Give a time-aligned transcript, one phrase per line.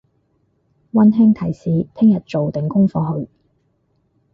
[0.93, 3.29] 溫馨提示聽日做定功課去！